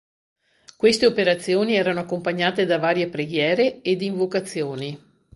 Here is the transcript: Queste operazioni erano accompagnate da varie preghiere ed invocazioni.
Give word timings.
Queste 0.77 1.05
operazioni 1.05 1.75
erano 1.75 1.99
accompagnate 1.99 2.65
da 2.65 2.79
varie 2.79 3.07
preghiere 3.07 3.81
ed 3.83 4.01
invocazioni. 4.01 4.99